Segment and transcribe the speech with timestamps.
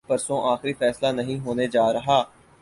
[0.07, 2.21] پرسوں آخری فیصلہ نہیں ہونے جارہا۔